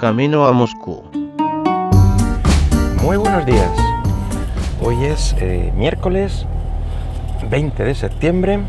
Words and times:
camino 0.00 0.46
a 0.46 0.52
Moscú. 0.52 1.02
Muy 3.02 3.18
buenos 3.18 3.44
días. 3.44 3.70
Hoy 4.80 5.04
es 5.04 5.36
eh, 5.38 5.70
miércoles 5.76 6.46
20 7.50 7.84
de 7.84 7.94
septiembre 7.94 8.60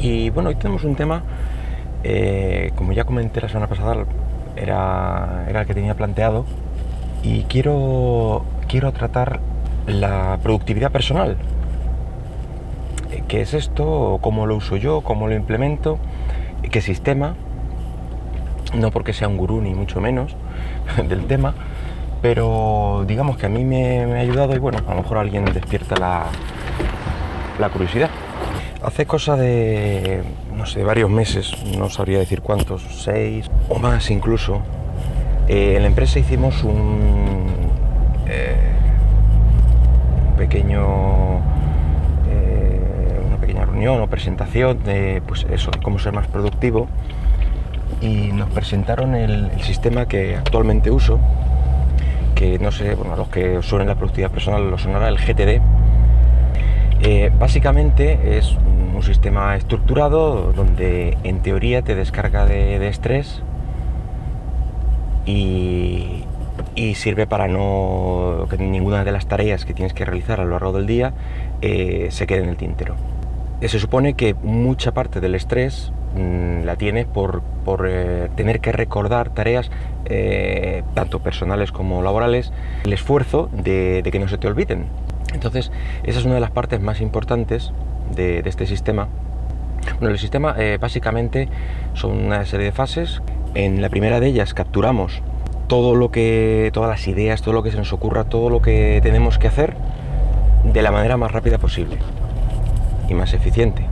y 0.00 0.30
bueno, 0.30 0.48
hoy 0.48 0.56
tenemos 0.56 0.82
un 0.82 0.96
tema, 0.96 1.22
eh, 2.02 2.72
como 2.74 2.90
ya 2.90 3.04
comenté 3.04 3.40
la 3.40 3.48
semana 3.48 3.68
pasada, 3.68 4.06
era, 4.56 5.44
era 5.48 5.60
el 5.60 5.66
que 5.68 5.74
tenía 5.74 5.94
planteado 5.94 6.46
y 7.22 7.42
quiero, 7.44 8.44
quiero 8.66 8.90
tratar 8.90 9.38
la 9.86 10.40
productividad 10.42 10.90
personal. 10.90 11.36
Eh, 13.12 13.22
¿Qué 13.28 13.42
es 13.42 13.54
esto? 13.54 14.18
¿Cómo 14.20 14.46
lo 14.46 14.56
uso 14.56 14.76
yo? 14.76 15.02
¿Cómo 15.02 15.28
lo 15.28 15.36
implemento? 15.36 16.00
¿Qué 16.72 16.80
sistema? 16.80 17.36
No 18.74 18.90
porque 18.90 19.12
sea 19.12 19.28
un 19.28 19.36
gurú 19.36 19.60
ni 19.60 19.74
mucho 19.74 20.00
menos 20.00 20.36
del 21.08 21.26
tema, 21.26 21.54
pero 22.22 23.04
digamos 23.06 23.36
que 23.36 23.46
a 23.46 23.48
mí 23.48 23.64
me, 23.64 24.02
ha 24.14 24.20
ayudado 24.20 24.54
y 24.54 24.58
bueno, 24.58 24.78
a 24.86 24.94
lo 24.94 25.02
mejor 25.02 25.18
alguien 25.18 25.44
despierta 25.46 25.96
la, 25.96 26.26
la 27.58 27.68
curiosidad. 27.70 28.10
Hace 28.82 29.04
cosa 29.04 29.36
de, 29.36 30.22
no 30.56 30.64
sé, 30.66 30.82
varios 30.84 31.10
meses, 31.10 31.52
no 31.76 31.90
sabría 31.90 32.18
decir 32.18 32.40
cuántos, 32.40 32.82
seis 33.04 33.50
o 33.68 33.78
más 33.78 34.10
incluso, 34.10 34.62
eh, 35.48 35.74
en 35.76 35.82
la 35.82 35.88
empresa 35.88 36.18
hicimos 36.18 36.62
un, 36.64 37.46
eh, 38.26 38.56
pequeño, 40.38 41.40
eh, 42.28 43.20
una 43.26 43.36
pequeña 43.38 43.64
reunión 43.66 44.00
o 44.00 44.06
presentación 44.06 44.82
de, 44.84 45.22
pues 45.26 45.44
eso, 45.50 45.70
cómo 45.82 45.98
ser 45.98 46.12
más 46.12 46.26
productivo 46.28 46.88
y 48.00 48.32
nos 48.32 48.50
presentaron 48.50 49.14
el, 49.14 49.50
el 49.50 49.62
sistema 49.62 50.06
que 50.06 50.36
actualmente 50.36 50.90
uso, 50.90 51.18
que 52.34 52.58
no 52.58 52.72
sé, 52.72 52.94
bueno, 52.94 53.16
los 53.16 53.28
que 53.28 53.62
suenen 53.62 53.88
la 53.88 53.96
productividad 53.96 54.30
personal 54.30 54.70
lo 54.70 54.78
sonará 54.78 55.08
el 55.08 55.18
GTD. 55.18 55.60
Eh, 57.02 57.30
básicamente 57.38 58.38
es 58.38 58.56
un 58.94 59.02
sistema 59.02 59.56
estructurado 59.56 60.52
donde 60.52 61.16
en 61.22 61.40
teoría 61.40 61.82
te 61.82 61.94
descarga 61.94 62.46
de, 62.46 62.88
estrés 62.88 63.42
y, 65.26 66.24
sirve 66.94 67.26
para 67.26 67.46
no 67.46 68.46
que 68.48 68.56
ninguna 68.56 69.04
de 69.04 69.12
las 69.12 69.26
tareas 69.26 69.66
que 69.66 69.74
tienes 69.74 69.92
que 69.92 70.04
realizar 70.06 70.40
a 70.40 70.44
lo 70.44 70.52
largo 70.52 70.72
del 70.72 70.86
día 70.86 71.12
eh, 71.60 72.08
se 72.10 72.26
quede 72.26 72.42
en 72.42 72.48
el 72.48 72.56
tintero. 72.56 72.94
Se 73.60 73.78
supone 73.78 74.14
que 74.14 74.34
mucha 74.34 74.92
parte 74.92 75.20
del 75.20 75.34
estrés 75.34 75.92
mm, 76.14 76.64
la 76.64 76.76
tienes 76.76 77.06
por, 77.06 77.42
tener 78.34 78.60
que 78.60 78.72
recordar 78.72 79.30
tareas 79.30 79.70
eh, 80.06 80.82
tanto 80.94 81.20
personales 81.20 81.70
como 81.72 82.02
laborales, 82.02 82.52
el 82.84 82.92
esfuerzo 82.92 83.48
de, 83.52 84.08
que 84.10 84.18
no 84.18 84.28
se 84.28 84.38
te 84.38 84.48
olviden. 84.48 84.86
Entonces, 85.32 85.70
esa 86.02 86.18
es 86.18 86.24
una 86.24 86.34
de 86.34 86.40
las 86.40 86.50
partes 86.50 86.80
más 86.80 87.00
importantes 87.00 87.72
de, 88.14 88.42
este 88.44 88.66
sistema. 88.66 89.08
Bueno, 89.98 90.10
el 90.10 90.18
sistema 90.18 90.54
eh, 90.58 90.78
básicamente 90.80 91.48
son 91.94 92.12
una 92.12 92.44
serie 92.44 92.66
de 92.66 92.72
fases. 92.72 93.22
En 93.54 93.80
la 93.80 93.88
primera 93.88 94.20
de 94.20 94.26
ellas 94.26 94.52
capturamos 94.52 95.22
todo 95.68 95.94
lo 95.94 96.10
que, 96.10 96.70
todas 96.72 96.90
las 96.90 97.06
ideas, 97.06 97.42
todo 97.42 97.54
lo 97.54 97.62
que 97.62 97.70
se 97.70 97.76
nos 97.76 97.92
ocurra, 97.92 98.24
todo 98.24 98.50
lo 98.50 98.60
que 98.60 98.98
tenemos 99.04 99.38
que 99.38 99.46
hacer 99.46 99.76
de 100.64 100.82
la 100.82 100.90
manera 100.90 101.16
más 101.16 101.30
rápida 101.30 101.58
posible 101.58 101.96
y 103.08 103.14
más 103.14 103.34
eficiente. 103.34 103.89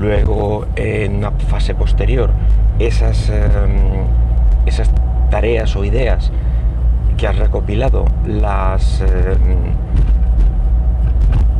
Luego, 0.00 0.66
en 0.76 1.16
una 1.16 1.30
fase 1.30 1.74
posterior, 1.74 2.30
esas, 2.78 3.30
em, 3.30 4.04
esas 4.66 4.90
tareas 5.30 5.74
o 5.74 5.84
ideas 5.84 6.30
que 7.16 7.26
has 7.26 7.38
recopilado 7.38 8.04
las, 8.26 9.00
em, 9.00 9.72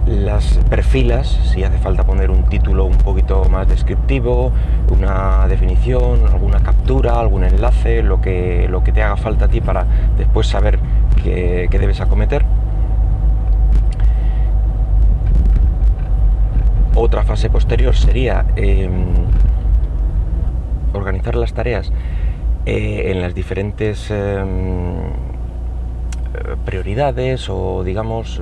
las 0.07 0.61
perfilas, 0.69 1.27
si 1.53 1.65
hace 1.65 1.79
falta 1.79 2.05
poner 2.05 2.31
un 2.31 2.45
título 2.45 2.85
un 2.85 2.99
poquito 2.99 3.47
más 3.47 3.69
descriptivo, 3.69 4.53
una 4.91 5.49
definición, 5.49 6.27
alguna 6.31 6.61
captura, 6.61 7.19
algún 7.19 7.43
enlace, 7.43 8.03
lo 8.03 8.21
que, 8.21 8.69
lo 8.69 8.85
que 8.85 8.93
te 8.93 9.03
haga 9.03 9.17
falta 9.17 9.47
a 9.47 9.49
ti 9.49 9.63
para 9.63 9.87
después 10.19 10.47
saber 10.47 10.79
qué, 11.23 11.69
qué 11.71 11.79
debes 11.79 12.03
acometer. 12.03 12.45
Otra 16.99 17.25
fase 17.25 17.51
posterior 17.51 17.95
sería 17.95 18.47
em, 18.57 18.91
organizar 20.95 21.35
las 21.37 21.53
tareas 21.53 21.93
eh, 22.65 23.13
en 23.13 23.21
las 23.21 23.35
diferentes 23.35 24.11
em, 24.11 25.13
prioridades 26.65 27.51
o 27.51 27.85
digamos 27.85 28.41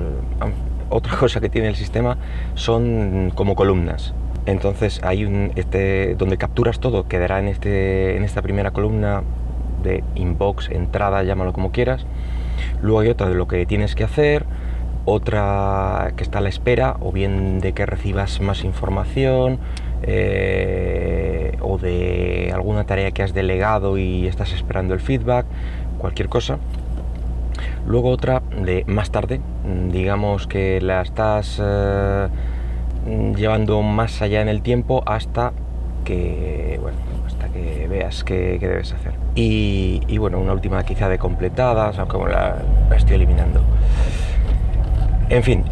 otra 0.89 1.17
cosa 1.19 1.41
que 1.41 1.49
tiene 1.49 1.67
el 1.67 1.75
sistema 1.75 2.17
son 2.53 3.33
como 3.35 3.55
columnas. 3.55 4.13
Entonces 4.45 5.01
hay 5.03 5.25
un 5.25 5.51
este 5.55 6.15
donde 6.15 6.37
capturas 6.37 6.79
todo 6.79 7.09
quedará 7.09 7.39
en 7.39 7.49
este 7.49 8.15
en 8.15 8.23
esta 8.23 8.41
primera 8.41 8.71
columna 8.71 9.23
de 9.83 10.01
inbox, 10.15 10.69
entrada, 10.69 11.23
llámalo 11.23 11.51
como 11.51 11.71
quieras. 11.71 12.05
Luego 12.81 13.01
hay 13.01 13.09
otra 13.09 13.27
de 13.27 13.35
lo 13.35 13.47
que 13.47 13.65
tienes 13.65 13.95
que 13.95 14.05
hacer, 14.05 14.45
otra 15.05 16.13
que 16.17 16.23
está 16.23 16.39
a 16.39 16.41
la 16.41 16.49
espera 16.49 16.97
o 16.99 17.11
bien 17.11 17.59
de 17.59 17.73
que 17.73 17.85
recibas 17.85 18.41
más 18.41 18.63
información 18.63 19.59
eh, 20.03 21.57
o 21.61 21.77
de 21.77 22.51
alguna 22.53 22.85
tarea 22.85 23.11
que 23.11 23.23
has 23.23 23.33
delegado 23.33 23.97
y 23.97 24.27
estás 24.27 24.51
esperando 24.51 24.93
el 24.93 24.99
feedback, 24.99 25.45
cualquier 25.97 26.29
cosa. 26.29 26.57
Luego 27.87 28.09
otra 28.09 28.41
de 28.63 28.83
más 28.87 29.11
tarde, 29.11 29.39
digamos 29.91 30.47
que 30.47 30.81
la 30.81 31.01
estás 31.01 31.61
eh, 31.63 32.27
llevando 33.35 33.81
más 33.83 34.21
allá 34.21 34.41
en 34.41 34.49
el 34.49 34.61
tiempo 34.61 35.03
hasta 35.05 35.53
que, 36.03 36.79
bueno, 36.81 36.97
hasta 37.25 37.49
que 37.49 37.87
veas 37.87 38.23
qué, 38.23 38.57
debes 38.59 38.93
hacer. 38.93 39.13
Y, 39.35 40.17
bueno, 40.17 40.39
una 40.39 40.53
última 40.53 40.83
quizá 40.83 41.09
de 41.09 41.17
completadas, 41.17 41.99
aunque 41.99 42.17
la 42.17 42.57
estoy 42.95 43.15
eliminando. 43.15 43.61
En 45.35 45.43
fin, 45.43 45.65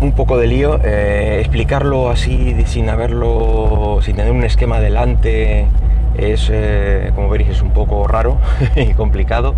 un 0.00 0.10
poco 0.10 0.36
de 0.36 0.48
lío. 0.48 0.80
Eh, 0.82 1.38
explicarlo 1.38 2.10
así 2.10 2.56
sin 2.66 2.88
haberlo, 2.90 4.00
sin 4.02 4.16
tener 4.16 4.32
un 4.32 4.42
esquema 4.42 4.80
delante, 4.80 5.68
es, 6.18 6.50
eh, 6.52 7.12
como 7.14 7.28
veréis, 7.28 7.50
es 7.50 7.62
un 7.62 7.70
poco 7.70 8.08
raro 8.08 8.38
y 8.74 8.92
complicado, 8.94 9.54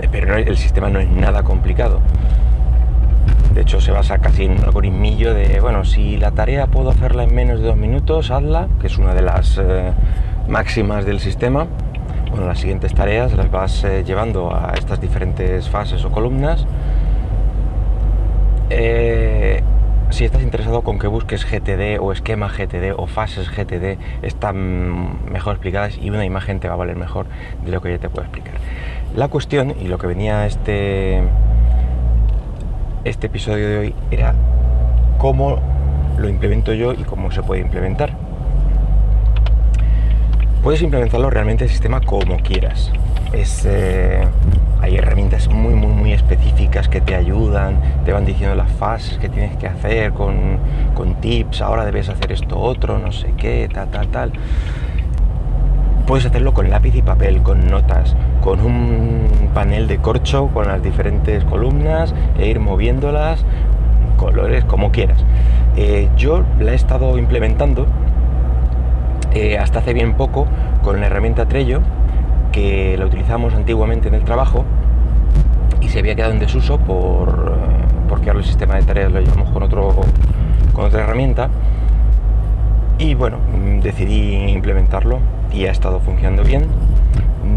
eh, 0.00 0.08
pero 0.10 0.36
el 0.36 0.56
sistema 0.56 0.90
no 0.90 0.98
es 0.98 1.08
nada 1.08 1.44
complicado. 1.44 2.00
De 3.54 3.60
hecho, 3.60 3.80
se 3.80 3.92
basa 3.92 4.18
casi 4.18 4.46
en 4.46 4.58
un 4.58 4.64
algoritmillo 4.64 5.32
de, 5.32 5.60
bueno, 5.60 5.84
si 5.84 6.16
la 6.16 6.32
tarea 6.32 6.66
puedo 6.66 6.90
hacerla 6.90 7.22
en 7.22 7.32
menos 7.32 7.60
de 7.60 7.66
dos 7.68 7.76
minutos, 7.76 8.32
hazla, 8.32 8.66
que 8.80 8.88
es 8.88 8.98
una 8.98 9.14
de 9.14 9.22
las 9.22 9.60
máximas 10.48 11.06
del 11.06 11.20
sistema. 11.20 11.68
Bueno, 12.30 12.48
las 12.48 12.58
siguientes 12.58 12.92
tareas 12.92 13.34
las 13.34 13.52
vas 13.52 13.86
llevando 14.04 14.52
a 14.52 14.74
estas 14.76 15.00
diferentes 15.00 15.68
fases 15.68 16.04
o 16.04 16.10
columnas 16.10 16.66
eh, 18.70 19.62
si 20.10 20.24
estás 20.24 20.42
interesado 20.42 20.82
con 20.82 20.98
que 20.98 21.06
busques 21.06 21.44
GTD 21.44 22.00
o 22.00 22.12
esquema 22.12 22.48
GTD 22.48 22.94
o 22.96 23.06
fases 23.06 23.48
GTD, 23.50 23.98
están 24.22 25.30
mejor 25.30 25.54
explicadas 25.54 25.98
y 26.00 26.10
una 26.10 26.24
imagen 26.24 26.60
te 26.60 26.68
va 26.68 26.74
a 26.74 26.76
valer 26.76 26.96
mejor 26.96 27.26
de 27.64 27.70
lo 27.70 27.80
que 27.80 27.90
yo 27.90 28.00
te 28.00 28.08
puedo 28.08 28.22
explicar. 28.22 28.54
La 29.14 29.28
cuestión 29.28 29.74
y 29.80 29.88
lo 29.88 29.98
que 29.98 30.06
venía 30.06 30.46
este, 30.46 31.22
este 33.04 33.26
episodio 33.26 33.68
de 33.68 33.78
hoy 33.78 33.94
era 34.10 34.34
cómo 35.18 35.58
lo 36.18 36.28
implemento 36.28 36.72
yo 36.72 36.92
y 36.92 37.04
cómo 37.04 37.30
se 37.30 37.42
puede 37.42 37.60
implementar. 37.60 38.12
Puedes 40.62 40.82
implementarlo 40.82 41.30
realmente 41.30 41.64
el 41.64 41.70
sistema 41.70 42.00
como 42.00 42.36
quieras. 42.38 42.92
Es, 43.32 43.64
eh, 43.64 44.26
hay 44.82 44.96
herramientas 44.96 45.48
muy, 45.48 45.74
muy, 45.74 45.92
muy 45.92 46.12
específicas 46.12 46.88
que 46.88 47.00
te 47.00 47.14
ayudan, 47.14 47.80
te 48.04 48.12
van 48.12 48.24
diciendo 48.24 48.54
las 48.54 48.70
fases 48.72 49.18
que 49.18 49.28
tienes 49.28 49.56
que 49.56 49.66
hacer 49.66 50.12
con, 50.12 50.58
con 50.94 51.16
tips, 51.16 51.60
ahora 51.60 51.84
debes 51.84 52.08
hacer 52.08 52.32
esto 52.32 52.58
otro, 52.58 52.98
no 52.98 53.12
sé 53.12 53.34
qué, 53.36 53.68
tal, 53.72 53.88
tal, 53.90 54.08
tal. 54.08 54.32
Puedes 56.06 56.26
hacerlo 56.26 56.54
con 56.54 56.70
lápiz 56.70 56.94
y 56.94 57.02
papel, 57.02 57.42
con 57.42 57.68
notas, 57.68 58.16
con 58.40 58.60
un 58.60 59.50
panel 59.54 59.86
de 59.86 59.98
corcho 59.98 60.48
con 60.48 60.66
las 60.66 60.82
diferentes 60.82 61.44
columnas 61.44 62.14
e 62.38 62.48
ir 62.48 62.58
moviéndolas, 62.58 63.44
colores, 64.16 64.64
como 64.64 64.90
quieras. 64.90 65.24
Eh, 65.76 66.08
yo 66.16 66.42
la 66.58 66.72
he 66.72 66.74
estado 66.74 67.16
implementando 67.18 67.86
eh, 69.32 69.58
hasta 69.58 69.78
hace 69.78 69.94
bien 69.94 70.14
poco 70.14 70.46
con 70.82 71.00
la 71.00 71.06
herramienta 71.06 71.46
Trello 71.46 71.80
que 72.50 72.96
la 72.98 73.06
utilizamos 73.06 73.54
antiguamente 73.54 74.08
en 74.08 74.14
el 74.14 74.24
trabajo 74.24 74.64
y 75.80 75.88
se 75.88 75.98
había 75.98 76.14
quedado 76.14 76.32
en 76.32 76.38
desuso 76.38 76.78
por, 76.78 77.56
eh, 77.56 78.04
porque 78.08 78.28
ahora 78.28 78.40
el 78.40 78.46
sistema 78.46 78.76
de 78.76 78.82
tareas 78.82 79.12
lo 79.12 79.20
llevamos 79.20 79.50
con, 79.50 79.62
otro, 79.62 79.94
con 80.72 80.84
otra 80.84 81.04
herramienta. 81.04 81.48
Y 82.98 83.14
bueno, 83.14 83.38
mm, 83.38 83.80
decidí 83.80 84.34
implementarlo 84.50 85.20
y 85.52 85.64
ha 85.66 85.70
estado 85.70 86.00
funcionando 86.00 86.44
bien. 86.44 86.66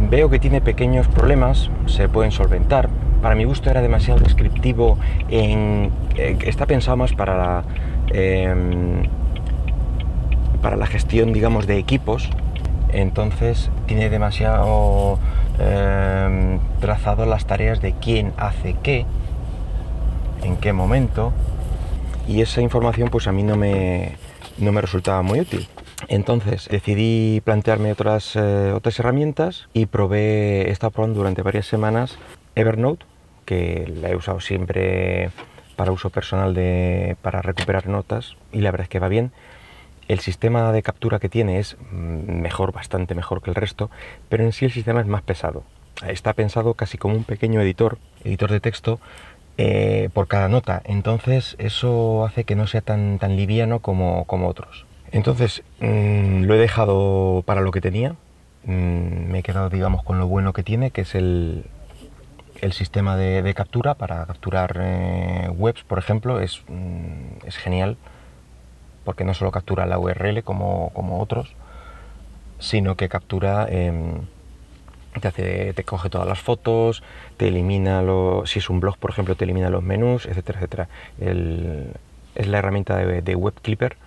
Veo 0.09 0.29
que 0.29 0.39
tiene 0.39 0.61
pequeños 0.61 1.07
problemas, 1.07 1.69
se 1.85 2.07
pueden 2.07 2.31
solventar. 2.31 2.89
Para 3.21 3.35
mi 3.35 3.43
gusto 3.43 3.69
era 3.69 3.81
demasiado 3.81 4.19
descriptivo, 4.19 4.97
en, 5.29 5.91
eh, 6.17 6.37
está 6.45 6.65
pensado 6.65 6.97
más 6.97 7.13
para 7.13 7.37
la, 7.37 7.63
em, 8.09 9.03
para 10.61 10.77
la 10.77 10.87
gestión, 10.87 11.33
digamos, 11.33 11.67
de 11.67 11.77
equipos. 11.77 12.29
Entonces 12.93 13.69
tiene 13.87 14.09
demasiado 14.09 15.19
em, 15.59 16.59
trazado 16.79 17.25
las 17.25 17.45
tareas 17.45 17.81
de 17.81 17.93
quién 17.93 18.33
hace 18.37 18.75
qué, 18.83 19.05
en 20.43 20.57
qué 20.57 20.73
momento. 20.73 21.33
Y 22.27 22.41
esa 22.41 22.61
información 22.61 23.09
pues 23.09 23.27
a 23.27 23.31
mí 23.31 23.43
no 23.43 23.57
me, 23.57 24.15
no 24.57 24.71
me 24.71 24.81
resultaba 24.81 25.21
muy 25.23 25.39
útil. 25.39 25.67
Entonces 26.07 26.67
decidí 26.69 27.41
plantearme 27.41 27.91
otras, 27.91 28.35
eh, 28.35 28.71
otras 28.73 28.99
herramientas 28.99 29.67
y 29.73 29.87
probé, 29.87 30.69
estado 30.69 30.91
probando 30.91 31.19
durante 31.19 31.41
varias 31.41 31.65
semanas 31.65 32.17
Evernote, 32.55 33.05
que 33.45 33.91
la 34.01 34.09
he 34.09 34.15
usado 34.15 34.39
siempre 34.39 35.31
para 35.75 35.91
uso 35.91 36.09
personal 36.09 36.53
de, 36.53 37.17
para 37.21 37.41
recuperar 37.41 37.87
notas 37.87 38.35
y 38.51 38.59
la 38.59 38.71
verdad 38.71 38.85
es 38.85 38.89
que 38.89 38.99
va 38.99 39.07
bien. 39.07 39.31
El 40.07 40.19
sistema 40.19 40.71
de 40.71 40.83
captura 40.83 41.19
que 41.19 41.29
tiene 41.29 41.59
es 41.59 41.77
mm, 41.91 42.41
mejor, 42.41 42.71
bastante 42.71 43.15
mejor 43.15 43.41
que 43.41 43.49
el 43.49 43.55
resto, 43.55 43.89
pero 44.29 44.43
en 44.43 44.51
sí 44.51 44.65
el 44.65 44.71
sistema 44.71 45.01
es 45.01 45.07
más 45.07 45.21
pesado. 45.21 45.63
Está 46.07 46.33
pensado 46.33 46.73
casi 46.73 46.97
como 46.97 47.15
un 47.15 47.23
pequeño 47.23 47.61
editor, 47.61 47.97
editor 48.23 48.51
de 48.51 48.59
texto, 48.59 48.99
eh, 49.57 50.09
por 50.13 50.27
cada 50.27 50.49
nota. 50.49 50.81
Entonces 50.85 51.55
eso 51.59 52.25
hace 52.25 52.43
que 52.43 52.55
no 52.55 52.67
sea 52.67 52.81
tan, 52.81 53.19
tan 53.19 53.35
liviano 53.35 53.79
como, 53.79 54.25
como 54.25 54.47
otros. 54.47 54.85
Entonces 55.11 55.63
mm, 55.79 56.43
lo 56.43 56.55
he 56.55 56.57
dejado 56.57 57.43
para 57.45 57.61
lo 57.61 57.71
que 57.71 57.81
tenía. 57.81 58.15
Mm, 58.65 59.31
me 59.31 59.39
he 59.39 59.43
quedado, 59.43 59.69
digamos, 59.69 60.03
con 60.03 60.19
lo 60.19 60.27
bueno 60.27 60.53
que 60.53 60.63
tiene, 60.63 60.89
que 60.91 61.01
es 61.01 61.13
el, 61.15 61.65
el 62.61 62.73
sistema 62.73 63.15
de, 63.15 63.53
captura 63.53 63.93
para 63.93 64.25
capturar 64.25 64.79
eh, 64.81 65.49
webs, 65.55 65.83
por 65.83 65.99
ejemplo, 65.99 66.39
es, 66.39 66.63
es, 67.45 67.57
genial 67.57 67.97
porque 69.03 69.23
no 69.23 69.33
solo 69.33 69.51
captura 69.51 69.85
la 69.85 69.99
URL 69.99 70.43
como, 70.43 70.91
como 70.93 71.21
otros, 71.21 71.55
sino 72.59 72.95
que 72.95 73.09
captura 73.09 73.67
em, 73.69 74.21
te, 75.19 75.27
hace, 75.27 75.73
te 75.73 75.83
coge 75.83 76.09
todas 76.09 76.27
las 76.27 76.39
fotos, 76.39 77.03
te 77.37 77.47
elimina, 77.47 78.01
lo, 78.01 78.45
si 78.45 78.59
es 78.59 78.69
un 78.69 78.79
blog, 78.79 78.97
por 78.97 79.11
ejemplo, 79.11 79.35
te 79.35 79.43
elimina 79.43 79.69
los 79.69 79.83
menús, 79.83 80.25
etcétera, 80.25 80.59
etcétera. 80.59 80.89
es 81.19 82.47
la 82.47 82.57
herramienta 82.57 82.97
de, 82.97 83.35
Web 83.35 83.55
Clipper 83.61 83.97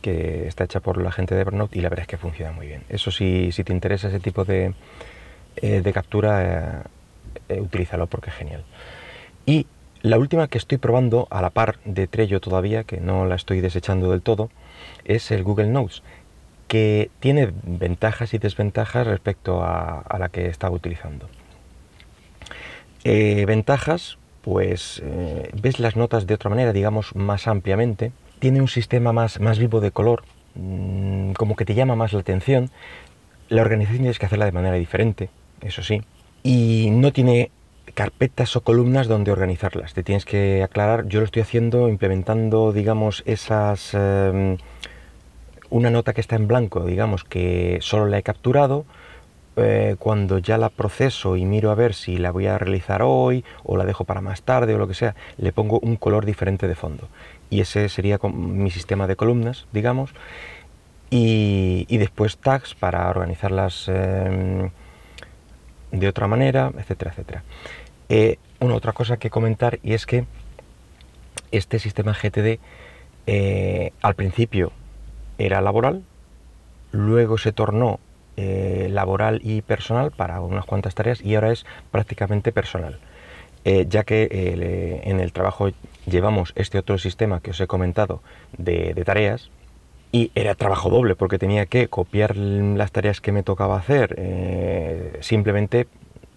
que 0.00 0.48
está 0.48 0.64
hecha 0.64 0.80
por 0.80 1.02
la 1.02 1.12
gente 1.12 1.34
de 1.34 1.42
Evernote 1.42 1.78
y 1.78 1.82
la 1.82 1.90
verdad 1.90 2.04
es 2.04 2.08
que 2.08 2.16
funciona 2.16 2.52
muy 2.52 2.66
bien. 2.66 2.84
Eso 2.88 3.10
sí, 3.10 3.52
si 3.52 3.64
te 3.64 3.74
interesa 3.74 4.08
ese 4.08 4.18
tipo 4.18 4.46
de, 4.46 4.72
eh, 5.56 5.82
de 5.82 5.92
captura, 5.92 6.42
eh, 6.42 6.82
eh, 7.50 7.60
utilízalo 7.60 8.06
porque 8.06 8.30
es 8.30 8.36
genial. 8.36 8.64
Y 9.44 9.66
la 10.02 10.18
última 10.18 10.48
que 10.48 10.58
estoy 10.58 10.78
probando, 10.78 11.28
a 11.30 11.42
la 11.42 11.50
par 11.50 11.78
de 11.84 12.06
Trello 12.06 12.40
todavía, 12.40 12.84
que 12.84 13.00
no 13.00 13.26
la 13.26 13.34
estoy 13.34 13.60
desechando 13.60 14.10
del 14.10 14.22
todo, 14.22 14.50
es 15.04 15.30
el 15.30 15.42
Google 15.42 15.68
Notes 15.68 16.02
que 16.70 17.10
tiene 17.18 17.52
ventajas 17.64 18.32
y 18.32 18.38
desventajas 18.38 19.04
respecto 19.04 19.64
a, 19.64 20.04
la 20.20 20.28
que 20.28 20.46
estaba 20.46 20.72
utilizando. 20.72 21.28
Eh, 23.02 23.44
ventajas, 23.44 24.18
pues 24.42 25.02
eh, 25.04 25.50
ves 25.60 25.80
las 25.80 25.96
notas 25.96 26.28
de 26.28 26.34
otra 26.34 26.48
manera, 26.48 26.72
digamos, 26.72 27.16
más 27.16 27.48
ampliamente. 27.48 28.12
Tiene 28.38 28.60
un 28.60 28.68
sistema 28.68 29.12
más, 29.12 29.40
más 29.40 29.58
vivo 29.58 29.80
de 29.80 29.90
color, 29.90 30.22
mm, 30.54 31.32
como 31.32 31.56
que 31.56 31.64
te 31.64 31.74
llama 31.74 31.96
más 31.96 32.12
la 32.12 32.20
atención. 32.20 32.70
La 33.48 33.62
organización 33.62 34.02
tienes 34.02 34.20
que 34.20 34.26
hacerla 34.26 34.44
de 34.44 34.52
manera 34.52 34.76
diferente, 34.76 35.28
eso 35.62 35.82
sí. 35.82 36.02
Y 36.44 36.90
no 36.92 37.12
tiene 37.12 37.50
carpetas 37.94 38.56
o 38.56 38.62
columnas 38.62 39.08
donde 39.08 39.32
organizarlas. 39.32 39.94
Te 39.94 40.02
tienes 40.02 40.24
que 40.24 40.62
aclarar. 40.62 41.06
Yo 41.06 41.20
lo 41.20 41.24
estoy 41.24 41.42
haciendo 41.42 41.88
implementando, 41.88 42.72
digamos, 42.72 43.22
esas... 43.26 43.94
Em, 43.94 44.58
una 45.70 45.90
nota 45.90 46.12
que 46.12 46.20
está 46.20 46.36
en 46.36 46.48
blanco, 46.48 46.84
digamos 46.84 47.22
que 47.22 47.78
solo 47.80 48.06
la 48.06 48.18
he 48.18 48.22
capturado, 48.24 48.84
eh, 49.56 49.96
cuando 49.98 50.38
ya 50.38 50.58
la 50.58 50.68
proceso 50.68 51.36
y 51.36 51.44
miro 51.44 51.70
a 51.70 51.74
ver 51.74 51.94
si 51.94 52.18
la 52.18 52.30
voy 52.30 52.46
a 52.46 52.58
realizar 52.58 53.02
hoy 53.02 53.44
o 53.62 53.76
la 53.76 53.84
dejo 53.84 54.04
para 54.04 54.20
más 54.20 54.42
tarde 54.42 54.74
o 54.74 54.78
lo 54.78 54.88
que 54.88 54.94
sea, 54.94 55.14
le 55.38 55.52
pongo 55.52 55.78
un 55.80 55.96
color 55.96 56.24
diferente 56.24 56.68
de 56.68 56.74
fondo. 56.74 57.08
Y 57.50 57.60
ese 57.60 57.88
sería 57.88 58.18
mi 58.32 58.70
sistema 58.70 59.06
de 59.06 59.16
columnas, 59.16 59.66
digamos. 59.72 60.10
Y, 61.10 61.84
después 61.98 62.38
tags 62.38 62.74
para 62.74 63.08
organizarlas 63.10 63.88
em, 63.88 64.70
de 65.90 66.08
otra 66.08 66.26
manera, 66.26 66.72
etcétera, 66.76 67.10
etcétera. 67.10 67.42
Eh, 68.08 68.38
una 68.58 68.74
otra 68.74 68.92
cosa 68.92 69.16
que 69.18 69.30
comentar 69.30 69.78
y 69.82 69.94
es 69.94 70.06
que 70.06 70.24
este 71.52 71.78
sistema 71.78 72.12
GTD 72.12 72.58
eh, 73.26 73.92
al 74.02 74.14
principio 74.14 74.72
era 75.38 75.60
laboral, 75.60 76.02
luego 76.92 77.38
se 77.38 77.52
tornó 77.52 78.00
eh, 78.36 78.88
laboral 78.90 79.40
y 79.44 79.62
personal 79.62 80.10
para 80.10 80.40
unas 80.40 80.64
cuantas 80.64 80.94
tareas 80.94 81.20
y 81.22 81.34
ahora 81.34 81.52
es 81.52 81.64
prácticamente 81.90 82.52
personal. 82.52 82.98
Ya 83.62 84.04
que 84.04 85.02
en 85.04 85.20
el 85.20 85.34
trabajo 85.34 85.68
llevamos 86.06 86.54
este 86.56 86.78
otro 86.78 86.96
sistema 86.96 87.40
que 87.40 87.50
os 87.50 87.60
he 87.60 87.66
comentado 87.66 88.22
de, 88.56 88.94
tareas 89.04 89.50
y 90.12 90.30
era 90.34 90.54
trabajo 90.54 90.90
doble 90.90 91.14
porque 91.14 91.38
tenía 91.38 91.66
que 91.66 91.88
copiar 91.88 92.36
las 92.36 92.92
tareas 92.92 93.20
que 93.20 93.32
me 93.32 93.42
tocaba 93.42 93.76
hacer, 93.76 95.18
simplemente 95.20 95.86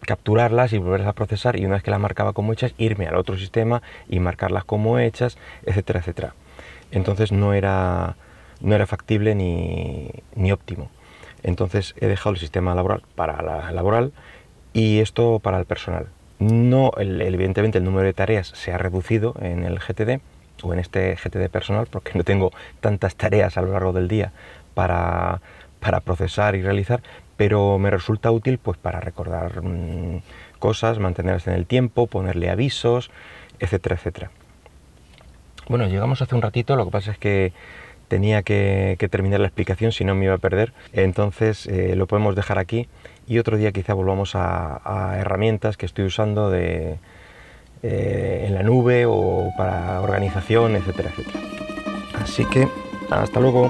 capturarlas 0.03 0.73
y 0.73 0.77
volverlas 0.77 1.07
a 1.07 1.13
procesar 1.13 1.57
y 1.57 1.65
una 1.65 1.75
vez 1.75 1.83
que 1.83 1.91
las 1.91 1.99
marcaba 1.99 2.33
como 2.33 2.53
hechas 2.53 2.73
irme 2.77 3.07
al 3.07 3.15
otro 3.15 3.37
sistema 3.37 3.81
y 4.07 4.19
marcarlas 4.19 4.65
como 4.65 4.99
hechas, 4.99 5.37
etcétera, 5.65 5.99
etcétera. 6.01 6.33
Entonces 6.91 7.31
no 7.31 7.53
era 7.53 8.15
no 8.61 8.75
era 8.75 8.87
factible 8.87 9.35
ni, 9.35 10.51
óptimo. 10.51 10.89
Entonces 11.41 11.95
he 11.99 12.07
dejado 12.07 12.33
el 12.33 12.39
sistema 12.39 12.73
laboral 12.75 13.03
para 13.15 13.41
la 13.41 13.71
laboral 13.71 14.13
y 14.71 14.99
esto 14.99 15.39
para 15.39 15.59
el 15.59 15.65
personal. 15.65 16.07
No, 16.39 16.91
evidentemente 16.97 17.77
el 17.77 17.83
número 17.83 18.05
de 18.05 18.13
tareas 18.13 18.47
se 18.47 18.71
ha 18.71 18.77
reducido 18.77 19.35
en 19.41 19.63
el 19.63 19.79
GTD 19.79 20.21
o 20.63 20.73
en 20.73 20.79
este 20.79 21.15
GTD 21.15 21.49
personal 21.49 21.87
porque 21.89 22.11
no 22.15 22.23
tengo 22.23 22.51
tantas 22.79 23.15
tareas 23.15 23.57
a 23.57 23.61
lo 23.61 23.71
largo 23.71 23.93
del 23.93 24.07
día 24.07 24.31
para, 24.73 25.41
procesar 26.05 26.55
y 26.55 26.61
realizar, 26.61 27.01
pero 27.37 27.77
me 27.77 27.89
resulta 27.89 28.31
útil 28.31 28.57
pues 28.57 28.77
para 28.77 28.99
recordar 28.99 29.61
mm, 29.61 30.21
cosas, 30.59 30.99
mantenerlas 30.99 31.45
en 31.47 31.53
el 31.53 31.65
tiempo, 31.65 32.07
ponerle 32.07 32.49
avisos, 32.49 33.11
etcétera, 33.59 33.95
etcétera. 33.95 34.31
Bueno, 35.67 35.87
llegamos 35.87 36.21
hace 36.21 36.35
un 36.35 36.41
ratito, 36.41 36.75
lo 36.75 36.85
que 36.85 36.91
pasa 36.91 37.11
es 37.11 37.17
que 37.17 37.53
tenía 38.07 38.43
que, 38.43 38.97
terminar 39.09 39.39
la 39.39 39.47
explicación, 39.47 39.91
si 39.91 40.05
no 40.05 40.13
me 40.13 40.25
iba 40.25 40.35
a 40.35 40.37
perder. 40.37 40.71
Entonces 40.91 41.65
eh, 41.67 41.95
lo 41.95 42.05
podemos 42.05 42.35
dejar 42.35 42.59
aquí 42.59 42.87
y 43.27 43.39
otro 43.39 43.57
día 43.57 43.71
quizá 43.71 43.93
volvamos 43.93 44.33
a, 44.35 45.17
herramientas 45.19 45.77
que 45.77 45.85
estoy 45.85 46.05
usando 46.05 46.49
de, 46.49 46.97
eh, 47.81 48.45
en 48.47 48.53
la 48.53 48.61
nube 48.61 49.05
o 49.07 49.32
para 49.55 50.01
organización, 50.01 50.75
etcétera, 50.75 51.11
etcétera. 51.11 51.39
Así 52.21 52.45
que 52.45 52.67
hasta 53.09 53.39
luego. 53.39 53.69